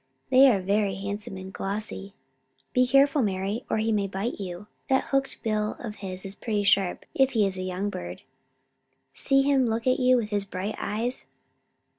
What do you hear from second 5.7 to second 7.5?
of his is pretty sharp, if he